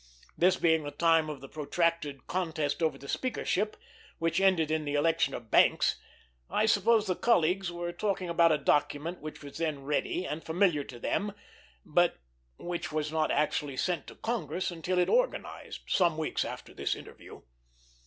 This 0.35 0.57
being 0.57 0.81
the 0.83 0.89
time 0.89 1.29
of 1.29 1.41
the 1.41 1.47
protracted 1.47 2.25
contest 2.25 2.81
over 2.81 2.97
the 2.97 3.07
Speakership, 3.07 3.77
which 4.17 4.41
ended 4.41 4.71
in 4.71 4.83
the 4.83 4.95
election 4.95 5.35
of 5.35 5.51
Banks, 5.51 5.99
I 6.49 6.65
suppose 6.65 7.05
the 7.05 7.15
colleagues 7.15 7.71
were 7.71 7.91
talking 7.93 8.27
about 8.27 8.51
a 8.51 8.57
document 8.57 9.21
which 9.21 9.43
was 9.43 9.59
then 9.59 9.83
ready, 9.83 10.25
and 10.25 10.43
familiar 10.43 10.83
to 10.85 10.97
them, 10.97 11.33
but 11.85 12.17
which 12.57 12.91
was 12.91 13.11
not 13.11 13.29
actually 13.29 13.77
sent 13.77 14.07
to 14.07 14.15
Congress 14.15 14.71
until 14.71 14.97
it 14.97 15.07
organized, 15.07 15.81
some 15.87 16.17
weeks 16.17 16.43
after 16.43 16.73
this 16.73 16.95
interview. 16.95 17.41